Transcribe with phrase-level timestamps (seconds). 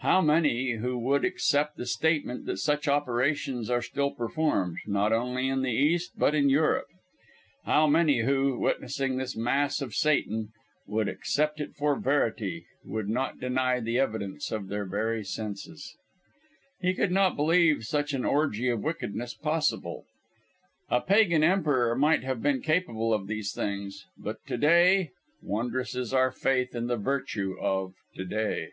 [0.00, 5.48] How many who would accept the statement that such operations are still performed, not only
[5.48, 6.86] in the East, but in Europe?
[7.64, 10.52] How many who, witnessing this mass of Satan,
[10.86, 15.94] would accept it for verity, would not deny the evidence of their very senses?
[16.80, 20.04] He could not believe such an orgie of wickedness possible.
[20.90, 25.10] A Pagan emperor might have been capable of these things, but to day
[25.42, 28.70] wondrous is our faith in the virtue of "to day!"